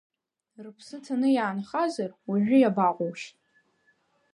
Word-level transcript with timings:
Рыԥсы 0.63 0.97
ҭаны 1.03 1.29
иаанхазар, 1.33 2.11
уажәы 2.29 2.57
иабаҟоушь? 2.59 3.25